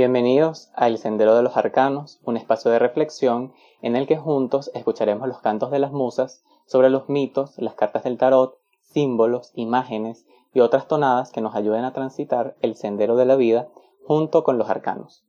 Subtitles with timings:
[0.00, 3.52] Bienvenidos a El Sendero de los Arcanos, un espacio de reflexión
[3.82, 8.04] en el que juntos escucharemos los cantos de las musas sobre los mitos, las cartas
[8.04, 10.24] del tarot, símbolos, imágenes
[10.54, 13.68] y otras tonadas que nos ayuden a transitar el sendero de la vida
[14.06, 15.22] junto con los arcanos.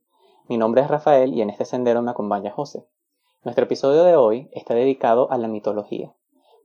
[0.48, 2.86] Mi nombre es Rafael y en este sendero me acompaña José.
[3.44, 6.14] Nuestro episodio de hoy está dedicado a la mitología,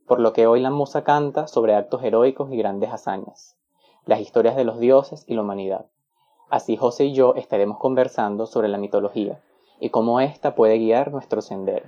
[0.08, 3.58] por lo que hoy la musa canta sobre actos heroicos y grandes hazañas,
[4.06, 5.88] las historias de los dioses y la humanidad.
[6.50, 9.42] Así José y yo estaremos conversando sobre la mitología
[9.82, 11.86] y cómo ésta puede guiar nuestro sendero.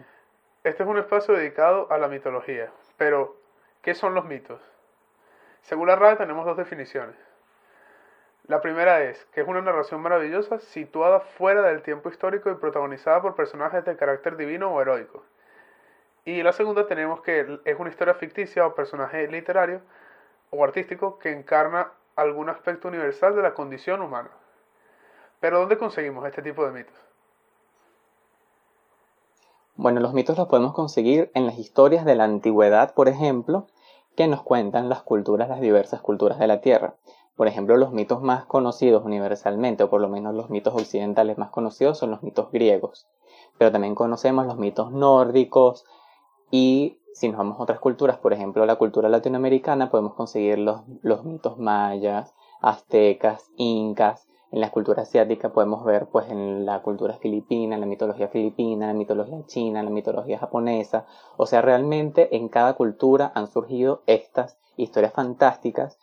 [0.66, 3.38] Este es un espacio dedicado a la mitología, pero
[3.81, 4.59] ¿qué son los mitos?
[5.62, 7.16] Según la RAE tenemos dos definiciones.
[8.48, 13.22] La primera es que es una narración maravillosa situada fuera del tiempo histórico y protagonizada
[13.22, 15.23] por personajes de carácter divino o heroico.
[16.26, 19.80] Y la segunda tenemos que es una historia ficticia o personaje literario
[20.50, 24.30] o artístico que encarna algún aspecto universal de la condición humana.
[25.40, 26.94] Pero ¿dónde conseguimos este tipo de mitos?
[29.76, 33.67] Bueno, los mitos los podemos conseguir en las historias de la antigüedad, por ejemplo,
[34.17, 36.95] que nos cuentan las culturas, las diversas culturas de la Tierra.
[37.38, 41.52] Por ejemplo, los mitos más conocidos universalmente, o por lo menos los mitos occidentales más
[41.52, 43.08] conocidos, son los mitos griegos.
[43.58, 45.86] Pero también conocemos los mitos nórdicos
[46.52, 50.82] y si nos vamos a otras culturas, por ejemplo la cultura latinoamericana, podemos conseguir los,
[51.02, 57.14] los mitos mayas, aztecas, incas, en la cultura asiática podemos ver pues en la cultura
[57.17, 61.05] filipina, en la mitología filipina, en la mitología china, en la mitología japonesa.
[61.38, 66.00] O sea, realmente en cada cultura han surgido estas historias fantásticas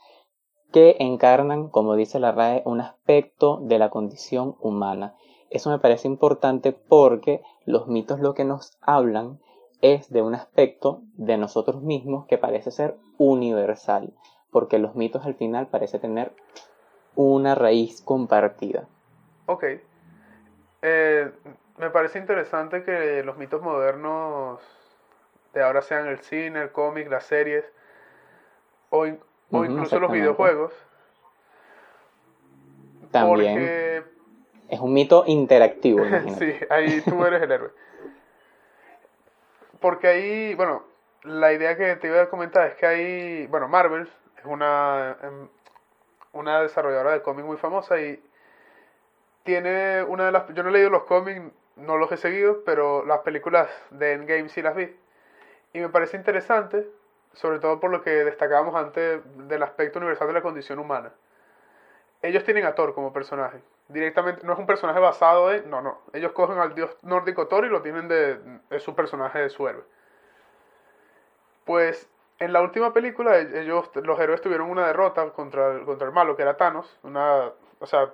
[0.73, 5.15] que encarnan, como dice la RAE, un aspecto de la condición humana.
[5.51, 9.41] Eso me parece importante porque los mitos lo que nos hablan
[9.81, 14.15] es de un aspecto de nosotros mismos que parece ser universal,
[14.51, 16.35] porque los mitos al final parece tener
[17.17, 18.85] una raíz compartida.
[19.47, 19.65] Ok.
[20.83, 21.31] Eh,
[21.79, 24.61] me parece interesante que los mitos modernos
[25.53, 27.65] de ahora sean el cine, el cómic, las series
[28.91, 30.73] o, incluso los videojuegos.
[33.11, 34.05] También.
[34.69, 36.05] Es un mito interactivo.
[36.39, 37.71] sí, ahí tú eres el héroe.
[39.81, 40.83] Porque ahí, bueno,
[41.23, 45.49] la idea que te iba a comentar es que hay, bueno, Marvel es una em,
[46.37, 48.23] una desarrolladora de cómic muy famosa y
[49.43, 50.47] tiene una de las...
[50.55, 51.41] Yo no he leído los cómics,
[51.77, 54.95] no los he seguido, pero las películas de Endgame sí las vi.
[55.73, 56.87] Y me parece interesante,
[57.33, 61.13] sobre todo por lo que destacábamos antes del aspecto universal de la condición humana.
[62.23, 63.61] Ellos tienen a Thor como personaje.
[63.89, 65.71] Directamente, no es un personaje basado en...
[65.71, 66.01] No, no.
[66.13, 68.39] Ellos cogen al dios nórdico Thor y lo tienen de,
[68.69, 69.85] de su personaje de su héroe.
[71.65, 72.09] Pues
[72.39, 76.13] en la última película, e-, ellos, los héroes tuvieron una derrota contra el, contra el
[76.13, 76.99] malo, que era Thanos.
[77.03, 78.11] Una, o sea,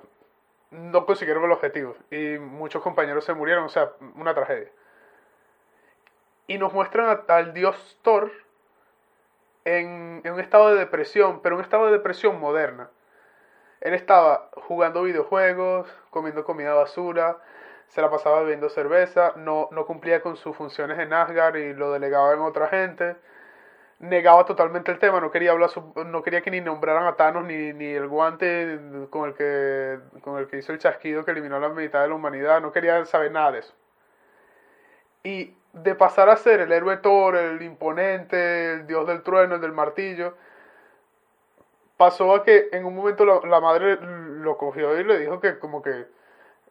[0.70, 1.96] no consiguieron el objetivo.
[2.10, 4.68] Y muchos compañeros se murieron, o sea, una tragedia.
[6.46, 8.30] Y nos muestran al dios Thor
[9.64, 12.90] en, en un estado de depresión, pero un estado de depresión moderna.
[13.80, 17.38] Él estaba jugando videojuegos, comiendo comida basura,
[17.88, 21.92] se la pasaba bebiendo cerveza, no, no cumplía con sus funciones en Asgard y lo
[21.92, 23.16] delegaba en otra gente
[24.02, 25.70] negaba totalmente el tema, no quería hablar,
[26.06, 28.78] no quería que ni nombraran a Thanos ni, ni el guante
[29.10, 32.14] con el que con el que hizo el chasquido que eliminó la mitad de la
[32.16, 33.74] humanidad, no quería saber nada de eso.
[35.22, 39.60] Y de pasar a ser el héroe Thor, el imponente, el dios del trueno, el
[39.60, 40.34] del martillo,
[41.96, 45.80] pasó a que en un momento la, madre lo cogió y le dijo que como
[45.80, 46.06] que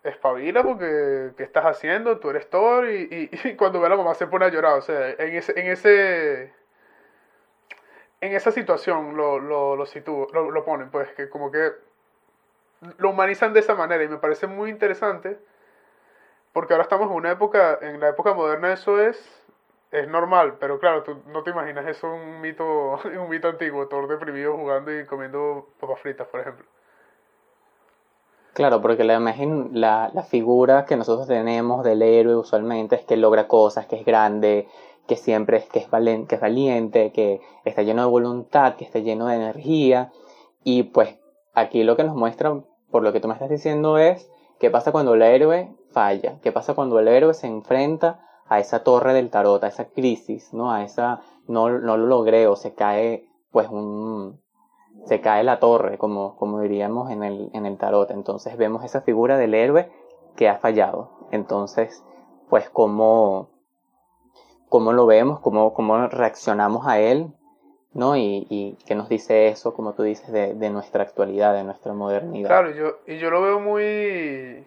[0.04, 2.20] espabila porque ¿qué estás haciendo?
[2.20, 4.82] Tú eres Thor y, y, cuando ve a la mamá se pone a llorar, o
[4.82, 6.61] sea, en ese, en ese
[8.22, 9.86] en esa situación lo, lo, lo,
[10.34, 11.72] lo, lo ponen, pues que como que
[12.98, 15.40] lo humanizan de esa manera y me parece muy interesante
[16.54, 19.18] porque ahora estamos en una época, en la época moderna eso es,
[19.92, 24.08] es normal, pero claro, tú no te imaginas eso un mito, un mito antiguo, todo
[24.08, 26.66] deprimido jugando y comiendo papas fritas, por ejemplo.
[28.54, 33.16] Claro, porque la imagen, la, la figura que nosotros tenemos del héroe usualmente es que
[33.16, 34.68] logra cosas, que es grande,
[35.12, 38.86] que siempre es que es, valiente, que es valiente, que está lleno de voluntad, que
[38.86, 40.10] está lleno de energía.
[40.64, 41.20] Y pues
[41.54, 42.62] aquí lo que nos muestra,
[42.92, 46.54] por lo que tú me estás diciendo, es qué pasa cuando el héroe falla, qué
[46.54, 50.72] pasa cuando el héroe se enfrenta a esa torre del tarot, a esa crisis, ¿no?
[50.72, 54.40] A esa, no, no lo logré o se cae, pues un,
[55.04, 58.12] se cae la torre, como, como diríamos en el, en el tarot.
[58.12, 59.92] Entonces vemos esa figura del héroe
[60.38, 61.28] que ha fallado.
[61.32, 62.02] Entonces,
[62.50, 63.51] pues como
[64.72, 67.28] cómo lo vemos, cómo, cómo reaccionamos a él,
[67.94, 68.16] ¿no?
[68.16, 72.48] Y, y qué nos dice eso, como tú dices, de, nuestra actualidad, de nuestra modernidad.
[72.48, 74.66] Claro, yo, y yo lo veo muy,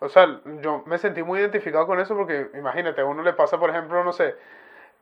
[0.00, 3.60] O sea, yo me sentí muy identificado con eso porque imagínate, a uno le pasa,
[3.60, 4.34] por ejemplo, no sé,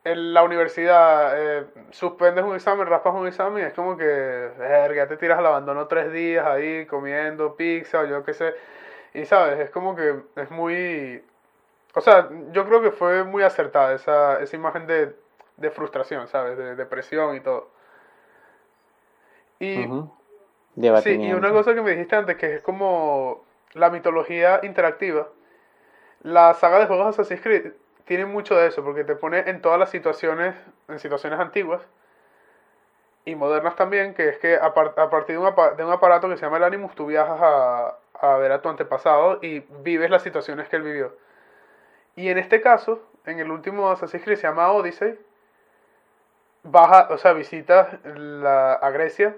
[0.03, 4.05] en la universidad eh, suspendes un examen, raspas un examen y es como que,
[4.59, 8.53] verga, te tiras al abandono tres días ahí comiendo pizza o yo qué sé.
[9.15, 11.23] Y sabes, es como que es muy...
[11.95, 15.15] O sea, yo creo que fue muy acertada esa, esa imagen de,
[15.57, 16.57] de frustración, ¿sabes?
[16.57, 17.71] De depresión y todo.
[19.61, 19.87] Y,
[21.03, 23.45] sí, y una cosa que me dijiste antes, que es como
[23.75, 25.29] la mitología interactiva.
[26.23, 27.73] La saga de juegos Assassin's Creed
[28.05, 30.55] tiene mucho de eso, porque te pone en todas las situaciones,
[30.89, 31.83] en situaciones antiguas
[33.25, 36.43] y modernas también, que es que a, partir de un, de un, aparato que se
[36.45, 40.69] llama el Animus, tú viajas a, a ver a tu antepasado y vives las situaciones
[40.69, 41.13] que él vivió.
[42.17, 45.19] Y en este caso, en el último Assassin's Creed se llama Odyssey,
[46.63, 49.37] baja, o sea, visitas la, a Grecia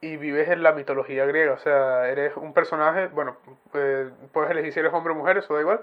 [0.00, 1.52] y vives en la mitología griega.
[1.52, 3.36] O sea, eres un personaje, bueno,
[3.74, 5.80] eh, puedes elegir si eres hombre o mujer, eso da igual,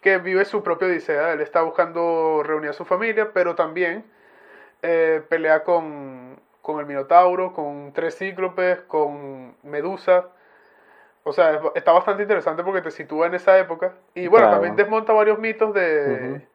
[0.00, 1.32] que vive su propia odisea.
[1.32, 4.04] Él está buscando reunir a su familia, pero también
[4.82, 10.28] eh, pelea con, con el Minotauro, con tres cíclopes, con Medusa.
[11.22, 13.92] O sea, está bastante interesante porque te sitúa en esa época.
[14.14, 16.46] Y bueno, también desmonta varios mitos de...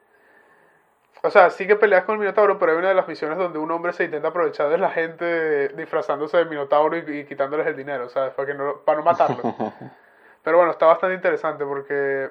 [1.21, 3.57] O sea, sí que peleas con el Minotauro, pero hay una de las misiones donde
[3.57, 8.09] un hombre se intenta aprovechar de la gente disfrazándose de Minotauro y, quitándoles el dinero,
[8.09, 8.33] ¿sabes?
[8.33, 9.41] Para, que no, para no matarlo.
[10.43, 12.29] pero bueno, está bastante interesante porque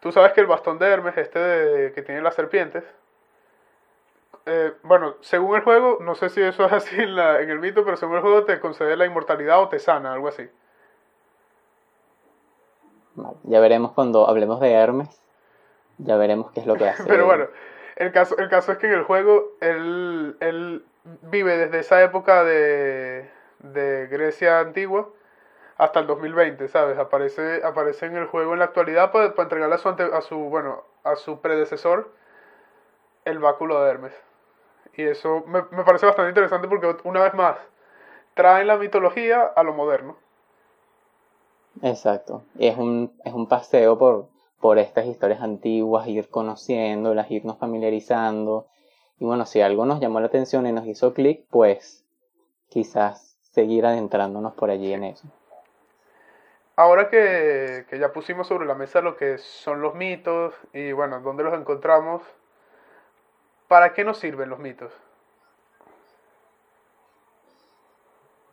[0.00, 2.82] tú sabes que el bastón de Hermes, este de, que tiene las serpientes,
[4.46, 7.60] eh, bueno, según el juego, no sé si eso es así en, la, en el
[7.60, 10.48] mito, pero según el juego te concede la inmortalidad o te sana, algo así.
[13.44, 15.20] Ya veremos cuando hablemos de Hermes.
[15.98, 17.04] Ya veremos qué es lo que hace.
[17.04, 17.46] pero bueno,
[17.96, 20.84] el caso, el caso es que en el juego él, él
[21.22, 23.30] vive desde esa época de,
[23.60, 25.08] de Grecia antigua
[25.78, 26.98] hasta el 2020, ¿sabes?
[26.98, 30.38] Aparece, aparece en el juego en la actualidad para, para entregarle a su, a su,
[30.38, 32.10] bueno, a su predecesor
[33.24, 34.14] el báculo de Hermes.
[34.94, 37.56] Y eso me, me parece bastante interesante porque una vez más
[38.34, 40.16] traen la mitología a lo moderno.
[41.80, 42.42] Exacto.
[42.58, 44.28] Es un, es un paseo por,
[44.60, 48.66] por estas historias antiguas, ir conociéndolas, irnos familiarizando.
[49.18, 52.04] Y bueno, si algo nos llamó la atención y nos hizo clic, pues
[52.68, 55.26] quizás seguir adentrándonos por allí en eso.
[56.76, 61.20] Ahora que, que, ya pusimos sobre la mesa lo que son los mitos y bueno,
[61.20, 62.22] dónde los encontramos,
[63.68, 64.90] ¿para qué nos sirven los mitos?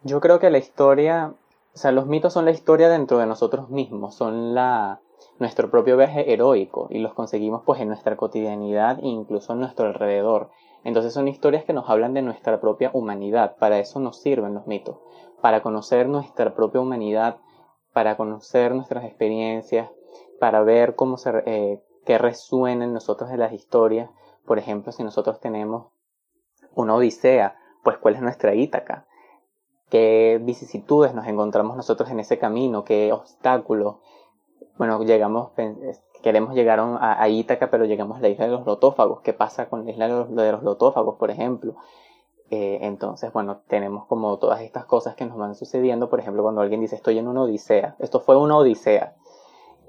[0.04, 1.34] Yo creo que la historia,
[1.80, 5.00] o sea, los mitos son la historia dentro de nosotros mismos, son la,
[5.38, 9.86] nuestro propio viaje heroico y los conseguimos pues en nuestra cotidianidad e incluso en nuestro
[9.86, 10.50] alrededor.
[10.84, 14.68] Entonces son historias que nos hablan de nuestra propia humanidad, para eso nos sirven los
[14.68, 14.98] mitos,
[15.40, 17.38] para conocer nuestra propia humanidad,
[17.94, 19.90] para conocer nuestras experiencias,
[20.38, 24.10] para ver cómo se, eh, qué resuena en nosotros de las historias.
[24.46, 25.94] Por ejemplo, si nosotros tenemos
[26.76, 27.56] una odisea,
[27.86, 29.08] pues cuál es nuestra Ítaca,
[29.90, 33.96] qué vicisitudes nos encontramos nosotros en ese camino, qué obstáculos,
[34.80, 35.52] bueno, llegamos,
[36.24, 39.20] queremos llegar a, Ítaca, pero llegamos a la isla de los lotófagos.
[39.20, 41.76] ¿Qué pasa con la isla de los, lotófagos, por ejemplo?
[42.50, 46.10] Eh, entonces, bueno, tenemos como todas estas cosas que nos van sucediendo.
[46.10, 49.16] Por ejemplo, cuando alguien dice estoy en una odisea, esto fue una odisea.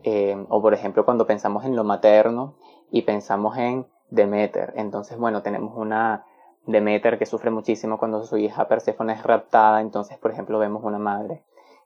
[0.02, 2.54] Eh, o por ejemplo, cuando pensamos en lo materno
[2.90, 4.72] y pensamos en Demeter.
[4.74, 6.26] Entonces, bueno, tenemos una
[6.66, 9.80] Demeter que sufre muchísimo cuando su hija Perséfone es raptada.
[9.80, 11.42] Entonces, por ejemplo, vemos una madre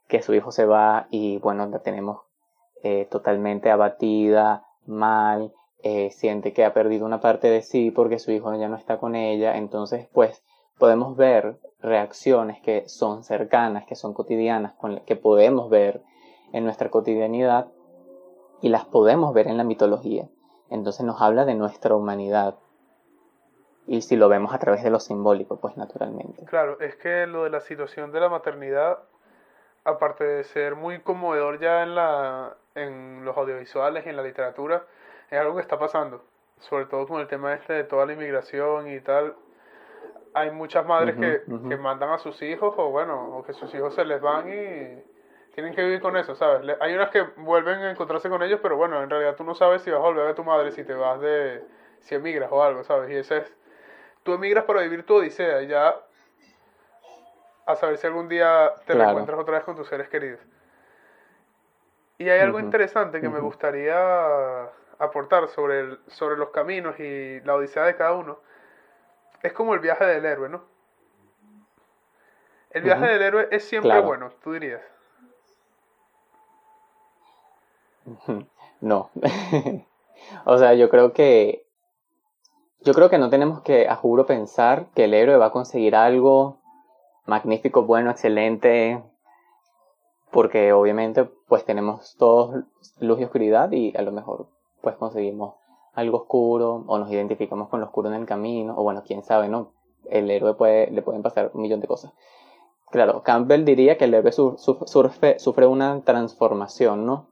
[0.07, 2.21] que su hijo se va y bueno, la tenemos
[2.83, 8.31] eh, totalmente abatida, mal, eh, siente que ha perdido una parte de sí porque su
[8.31, 10.43] hijo ya no está con ella, entonces pues
[10.77, 14.73] podemos ver reacciones que son cercanas, que son cotidianas,
[15.05, 16.03] que podemos ver
[16.53, 17.67] en nuestra cotidianidad
[18.61, 20.29] y las podemos ver en la mitología.
[20.69, 22.55] Entonces nos habla de nuestra humanidad.
[23.87, 26.43] Y si lo vemos a través de lo simbólico, pues naturalmente.
[26.45, 28.99] Claro, es que lo de la situación de la maternidad,
[29.83, 34.83] aparte de ser muy conmovedor ya en la, en los audiovisuales y en la literatura
[35.29, 36.23] es algo que está pasando,
[36.59, 39.35] sobre todo con el tema este de toda la inmigración y tal.
[40.33, 43.95] Hay muchas madres que, que, mandan a sus hijos o bueno, o que sus hijos
[43.95, 45.01] se les van y
[45.53, 46.75] tienen que vivir con eso, ¿sabes?
[46.81, 49.81] Hay unas que vuelven a encontrarse con ellos, pero bueno, en realidad tú no sabes
[49.83, 51.63] si vas a volver a tu madre, si te vas de,
[52.01, 53.09] si emigras o algo, ¿sabes?
[53.11, 53.53] Y ese es,
[54.25, 55.95] tú emigras para vivir tu odisea y ya
[57.67, 60.39] a saber si algún día te encuentras otra vez con tus seres queridos.
[62.17, 64.63] Y hay algo interesante que me gustaría
[64.97, 68.39] aportar sobre, el, sobre los caminos y la odisea de cada uno.
[69.43, 70.63] Es como el viaje del héroe, ¿no?
[72.71, 74.81] El viaje del héroe es siempre bueno, tú dirías.
[78.81, 79.11] No.
[80.45, 81.64] o sea, yo creo que.
[82.85, 85.95] Yo creo que no tenemos que, a juro, pensar que el héroe va a conseguir
[85.95, 86.59] algo
[87.25, 89.01] magnífico, bueno, excelente.
[90.29, 92.63] Porque obviamente, pues tenemos todos
[92.99, 94.49] luz y oscuridad y a lo mejor,
[94.81, 95.55] pues conseguimos
[95.95, 98.75] algo oscuro o nos identificamos con lo oscuro en el camino.
[98.77, 99.71] O bueno, quién sabe, ¿no?
[100.07, 102.13] El héroe puede, le pueden pasar un millón de cosas.
[102.91, 107.29] Claro, Campbell diría que el héroe sufre una transformación, ¿no?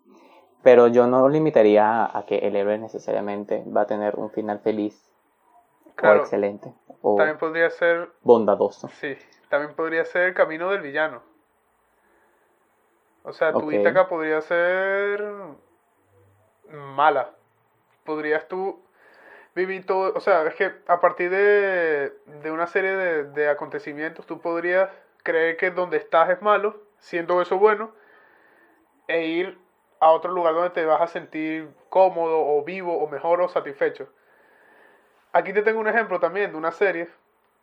[0.64, 5.13] Pero yo no limitaría a, que el héroe necesariamente va a tener un final feliz
[6.02, 8.88] o excelente o también podría ser bondadoso.
[8.90, 9.18] Sí,
[9.50, 11.22] también podría ser el camino del villano.
[13.24, 15.24] O sea, tu Ítaca podría ser
[16.70, 17.32] mala.
[18.04, 18.82] Podrías tú
[19.56, 24.26] vivir todo, o sea, es que a partir de, de una serie de, de acontecimientos
[24.26, 24.90] tú podrías
[25.22, 27.92] creer que donde estás es malo, siendo eso bueno,
[29.08, 29.58] e ir
[30.00, 34.10] a otro lugar donde te vas a sentir cómodo o vivo o mejor o satisfecho.
[35.34, 37.10] Aquí te tengo un ejemplo también de una serie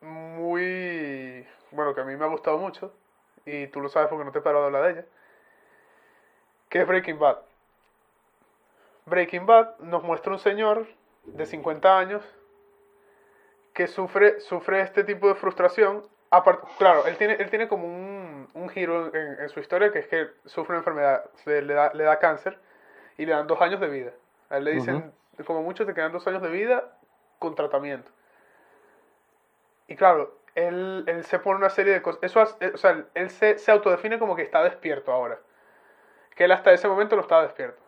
[0.01, 2.93] muy, bueno, que a mí me ha gustado mucho,
[3.47, 5.05] y tú lo sabes porque no te he parado de hablar de ella,
[6.69, 7.39] que es Breaking Bad.
[9.07, 10.87] Breaking Bad nos muestra un señor
[11.25, 12.23] de 50 años
[13.73, 16.05] que sufre, sufre este tipo de frustración.
[16.79, 18.21] claro, él tiene, él tiene como un
[18.55, 22.19] un giro en, su historia, que es que sufre una enfermedad, le, da, le da
[22.19, 22.59] cáncer
[23.17, 24.13] y le dan dos años de vida.
[24.49, 25.13] A él le dicen,
[25.47, 26.97] como mucho, te quedan dos años de vida
[27.41, 27.57] con
[29.89, 32.23] Y claro, él, se pone una serie de cosas.
[32.23, 35.41] Eso, o sea, él se, autodefine como que está despierto ahora.
[36.37, 37.83] Que él hasta ese momento no estaba despierto.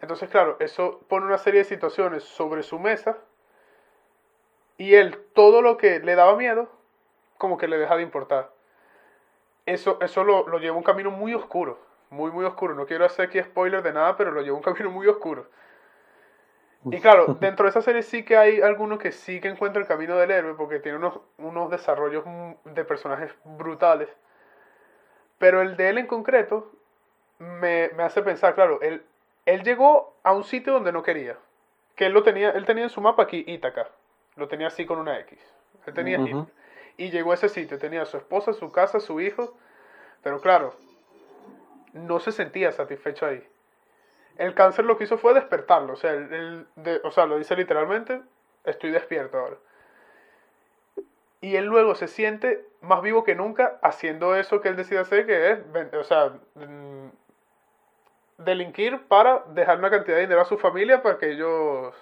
[0.00, 3.18] Entonces, claro, eso pone una serie de situaciones sobre su mesa.
[4.76, 6.68] Y él, todo lo que le daba miedo,
[7.38, 8.50] como que le deja de importar
[9.66, 11.78] eso, eso lo, lo lleva un camino muy oscuro,
[12.10, 12.74] muy, muy oscuro.
[12.74, 15.46] No quiero hacer aquí spoiler de nada, pero lo lleva un camino muy oscuro.
[16.84, 19.88] Y claro, dentro de esa serie sí que hay algunos que sí que encuentran el
[19.88, 22.24] camino del héroe, porque tiene unos, unos desarrollos
[22.64, 24.08] de personajes brutales.
[25.38, 26.70] Pero el de él en concreto
[27.38, 29.02] me, me hace pensar, claro, él,
[29.46, 31.36] él llegó a un sitio donde no quería.
[31.96, 33.88] Que él lo tenía, él tenía en su mapa aquí Ítaca.
[34.36, 35.38] Lo tenía así con una X.
[35.86, 36.18] Él tenía
[36.96, 37.78] y llegó a ese sitio.
[37.78, 39.56] Tenía a su esposa, su casa, su hijo.
[40.22, 40.74] Pero claro,
[41.92, 43.46] no se sentía satisfecho ahí.
[44.40, 45.92] El cáncer lo que hizo fue despertarlo.
[45.92, 46.14] O sea,
[47.04, 48.22] o sea, lo dice literalmente,
[48.64, 49.56] estoy despierto ahora.
[51.42, 55.26] Y él luego se siente más vivo que nunca haciendo eso que él decide hacer,
[55.26, 55.58] que es,
[55.92, 57.10] o sea, mm,
[58.38, 61.94] delinquir para dejar una cantidad de dinero a su familia para que ellos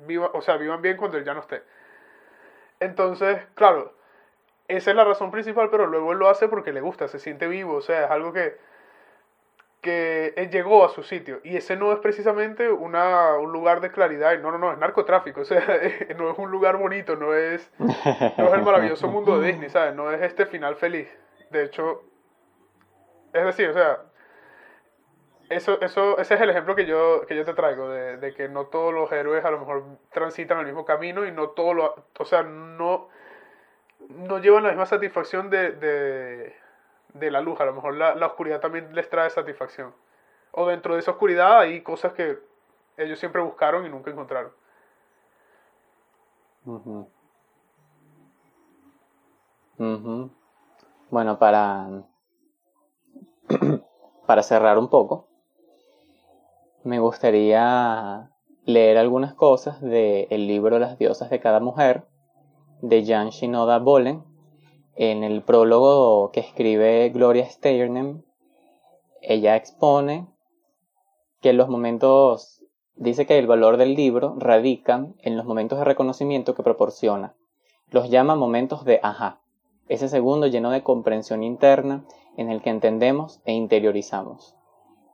[0.00, 1.62] vivan, o sea, vivan bien cuando él ya no esté.
[2.80, 3.94] Entonces, claro,
[4.66, 7.46] esa es la razón principal, pero luego él lo hace porque le gusta, se siente
[7.46, 8.58] vivo, o sea, es algo que,
[9.84, 11.40] que él llegó a su sitio.
[11.44, 15.40] Y ese no es precisamente una, un lugar de claridad, no, no, no, es narcotráfico,
[15.42, 15.60] o sea,
[16.16, 19.94] no es un lugar bonito, no es, no es el maravilloso mundo de Disney, ¿sabes?
[19.94, 21.06] No es este final feliz.
[21.50, 22.02] De hecho,
[23.34, 24.00] es decir, o sea,
[25.50, 28.48] eso, eso, ese es el ejemplo que yo, que yo te traigo, de, de que
[28.48, 32.06] no todos los héroes a lo mejor transitan el mismo camino y no todos lo,
[32.18, 33.10] o sea, no
[34.08, 36.54] no llevan la misma satisfacción de, de,
[37.20, 37.60] la luz.
[37.60, 39.94] A lo mejor la, oscuridad también les trae satisfacción.
[40.52, 42.38] O dentro de esa oscuridad hay cosas que
[42.96, 44.52] ellos siempre buscaron y nunca encontraron.
[51.10, 51.88] Bueno, para,
[54.26, 55.28] para cerrar un poco,
[56.84, 58.30] me gustaría
[58.64, 62.06] leer algunas cosas del libro Las diosas de cada mujer
[62.80, 64.24] de Jan Shinoda Bolen,
[64.96, 68.22] en el prólogo que escribe Gloria Steinem,
[69.20, 70.28] ella expone
[71.40, 76.54] que los momentos, dice que el valor del libro radica en los momentos de reconocimiento
[76.54, 77.34] que proporciona.
[77.90, 79.40] Los llama momentos de ajá,
[79.88, 82.04] ese segundo lleno de comprensión interna
[82.36, 84.56] en el que entendemos e interiorizamos.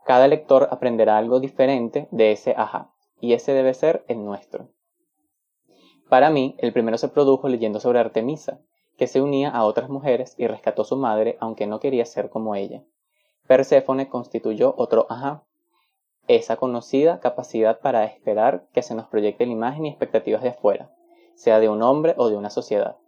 [0.05, 4.69] Cada lector aprenderá algo diferente de ese ajá, y ese debe ser el nuestro.
[6.09, 8.61] Para mí, el primero se produjo leyendo sobre Artemisa,
[9.01, 12.29] que se unía a otras mujeres y rescató a su madre aunque no quería ser
[12.29, 12.83] como ella.
[13.47, 15.43] Perséfone constituyó otro ajá,
[16.29, 20.91] esa conocida capacidad para esperar que se nos proyecte la imagen y expectativas de afuera,
[21.35, 22.99] sea de un hombre o de una sociedad.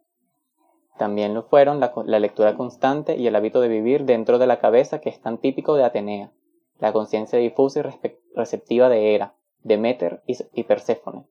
[0.96, 4.98] También lo fueron la, lectura constante y el hábito de vivir dentro de la cabeza
[4.98, 6.32] que es tan típico de Atenea,
[6.78, 11.26] la conciencia difusa y receptiva de Hera, Demeter y, y Perséfone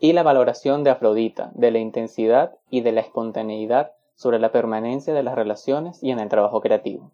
[0.00, 5.14] y la valoración de Afrodita, de la intensidad y de la espontaneidad sobre la permanencia
[5.14, 7.12] de las relaciones y en el trabajo creativo.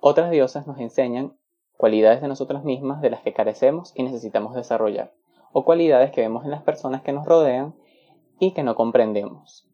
[0.00, 1.36] Otras diosas nos enseñan
[1.76, 5.12] cualidades de nosotras mismas de las que carecemos y necesitamos desarrollar,
[5.52, 7.74] o cualidades que vemos en las personas que nos rodean
[8.38, 9.68] y que no comprendemos.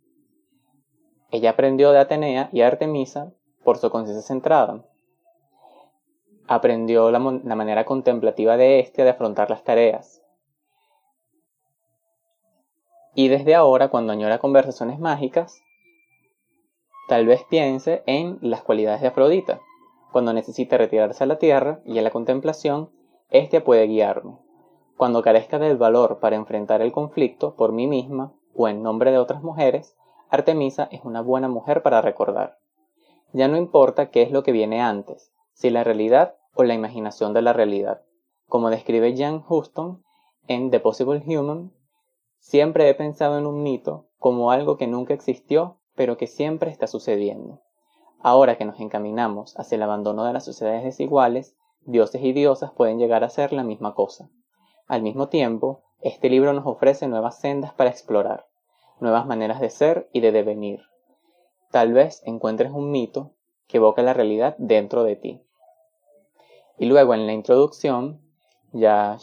[1.31, 3.33] Ella aprendió de Atenea y Artemisa
[3.65, 4.85] por su conciencia centrada.
[6.47, 10.23] Aprendió la, manera contemplativa de éste de afrontar las tareas.
[13.19, 15.63] Y desde ahora, cuando añora conversaciones mágicas,
[17.09, 19.59] tal vez piense en las cualidades de Afrodita.
[20.13, 22.91] Cuando necesite retirarse a la tierra y a la contemplación,
[23.31, 24.37] éste puede guiarme.
[24.99, 29.19] Cuando carezca del valor para enfrentar el conflicto por mí misma o en nombre de
[29.19, 29.97] otras mujeres,
[30.29, 32.59] Artemisa es una buena mujer para recordar.
[33.33, 37.33] Ya no importa qué es lo que viene antes, si la realidad o la imaginación
[37.33, 38.03] de la realidad.
[38.47, 40.05] Como describe Jan Huston
[40.49, 41.73] en The Possible Human,
[42.47, 46.87] siempre he pensado en un mito como algo que nunca existió, pero que siempre está
[46.87, 47.61] sucediendo.
[48.21, 53.01] Ahora que nos encaminamos hacia el abandono de las sociedades desiguales, dioses y diosas pueden
[53.01, 54.31] llegar a ser la misma cosa.
[54.87, 58.47] Al mismo tiempo, este libro nos ofrece nuevas sendas para explorar
[59.01, 60.83] nuevas maneras de ser y de devenir.
[61.73, 63.33] Tal vez encuentres un mito
[63.67, 65.43] que evoca la realidad dentro de ti.
[66.79, 68.21] Y luego en la introducción,
[68.73, 69.19] ya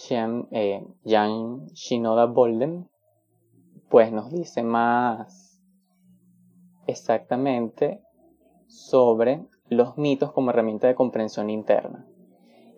[0.51, 2.89] eh, Jan Shinoda Bolden
[3.93, 5.61] pues nos dice más
[6.87, 8.01] exactamente
[8.65, 12.03] sobre los mitos como herramienta de comprensión interna.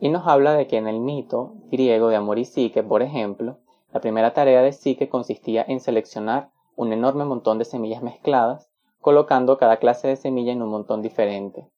[0.01, 3.59] Y nos habla de que en el mito griego de amor y psique, por ejemplo,
[3.93, 8.69] la primera tarea de psique consistía en seleccionar un enorme montón de semillas mezcladas,
[8.99, 11.69] colocando cada clase de semilla en un montón diferente.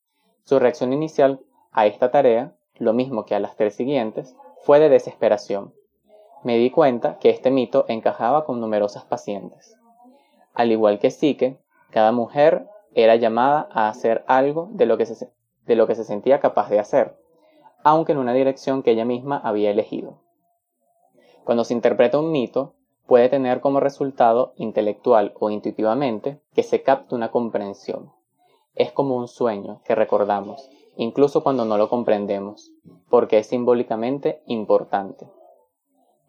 [0.46, 1.42] Su reacción inicial
[1.72, 5.76] a esta tarea, lo mismo que a las tres siguientes, fue de desesperación.
[6.48, 9.78] Me di cuenta que este mito encajaba con numerosas pacientes.
[10.54, 15.30] Al igual que Psique, cada mujer era llamada a hacer algo de lo que se,
[15.66, 17.18] de lo que se sentía capaz de hacer,
[17.84, 20.22] aunque en una dirección que ella misma había elegido.
[21.44, 22.76] Cuando se interpreta un mito,
[23.08, 28.14] puede tener como resultado intelectual o intuitivamente que se capte una comprensión.
[28.74, 32.72] Es como un sueño que recordamos, incluso cuando no lo comprendemos,
[33.10, 35.28] porque es simbólicamente importante.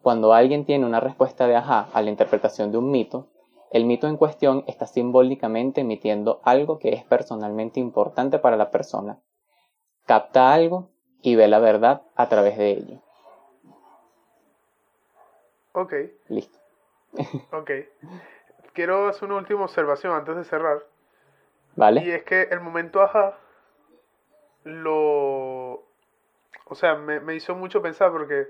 [0.01, 3.27] Cuando alguien tiene una respuesta de ajá a la interpretación de un mito,
[3.71, 9.19] el mito en cuestión está simbólicamente emitiendo algo que es personalmente importante para la persona.
[10.05, 10.89] Capta algo
[11.21, 13.01] y ve la verdad a través de ello.
[15.73, 15.93] Ok.
[16.27, 16.57] Listo.
[17.51, 17.71] Ok.
[18.73, 20.83] Quiero hacer una última observación antes de cerrar.
[21.75, 22.03] Vale.
[22.03, 23.37] Y es que el momento ajá
[24.63, 25.85] lo...
[26.65, 28.47] O sea, me, hizo mucho pensar porque...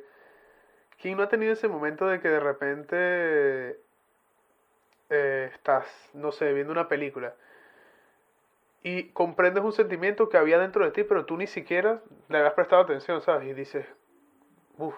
[1.01, 3.79] ¿Quién no ha tenido ese momento de que de repente
[5.09, 7.33] eh, estás, no sé, viendo una película
[8.83, 12.53] y comprendes un sentimiento que había dentro de ti, pero tú ni siquiera le habías
[12.53, 13.47] prestado atención, ¿sabes?
[13.49, 13.85] Y dices,
[14.77, 14.95] uff.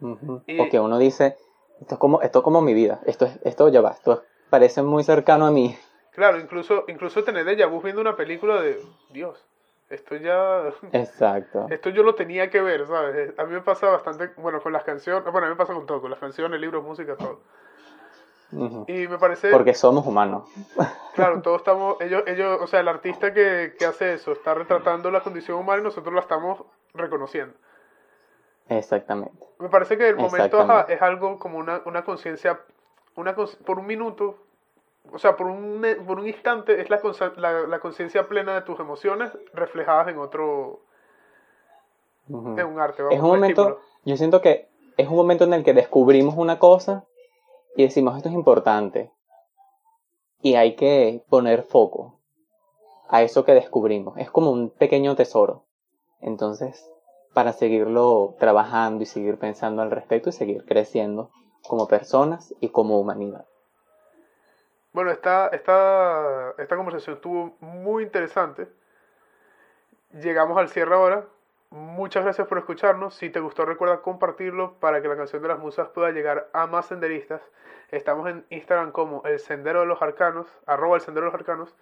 [0.00, 1.36] O que uno dice,
[1.80, 5.02] esto es como, esto como mi vida, esto, es, esto ya va, esto parece muy
[5.02, 5.76] cercano a mí.
[6.12, 9.44] Claro, incluso, incluso tener déjà vu viendo una película de, Dios,
[9.90, 10.72] esto ya...
[10.92, 11.66] Exacto.
[11.70, 13.38] Esto yo lo tenía que ver, ¿sabes?
[13.38, 15.86] A mí me pasa bastante, bueno, con las canciones, bueno, a mí me pasa con
[15.86, 17.40] todo, con las canciones, libros, música, todo.
[18.86, 19.50] Y me parece...
[19.50, 20.48] Porque somos humanos.
[21.14, 25.10] Claro, todos estamos, ellos, ellos, o sea, el artista que, que hace eso está retratando
[25.10, 26.62] la condición humana y nosotros la estamos
[26.94, 27.54] reconociendo.
[28.68, 29.46] Exactamente.
[29.58, 32.60] Me parece que el momento es algo como una, una conciencia,
[33.14, 34.45] una, por un minuto,
[35.12, 37.00] o sea, por un, por un instante es la,
[37.66, 40.80] la, conciencia plena de tus emociones reflejadas en otro,
[42.28, 43.02] en un arte.
[43.10, 47.04] es un momento, yo siento que es un momento en el que descubrimos una cosa
[47.76, 49.10] y decimos esto es importante
[50.42, 52.20] y hay que poner foco
[53.08, 54.16] a eso que descubrimos.
[54.18, 55.64] Es como un pequeño tesoro.
[56.20, 56.90] Entonces,
[57.34, 61.30] para seguirlo trabajando y seguir pensando al respecto y seguir creciendo
[61.66, 63.46] como personas y como humanidad.
[64.96, 68.66] Bueno, esta, esta, esta conversación estuvo muy interesante.
[70.22, 71.26] Llegamos al cierre ahora.
[71.68, 73.14] Muchas gracias por escucharnos.
[73.14, 76.66] Si te gustó, recuerda compartirlo para que la canción de las musas pueda llegar a
[76.66, 77.42] más senderistas.
[77.90, 81.76] Estamos en Instagram como el Sendero de los Arcanos, arroba el Sendero de los Arcanos,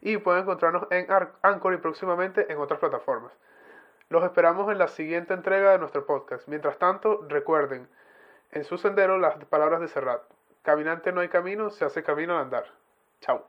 [0.00, 1.08] y pueden encontrarnos en
[1.42, 3.32] Anchor y próximamente en otras plataformas.
[4.10, 6.46] Los esperamos en la siguiente entrega de nuestro podcast.
[6.46, 7.88] Mientras tanto, recuerden,
[8.52, 10.22] en su sendero las palabras de Serrat.
[10.62, 12.64] Caminante no hay camino, se hace camino al andar.
[13.20, 13.46] Chao.